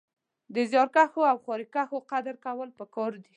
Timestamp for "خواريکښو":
1.43-1.97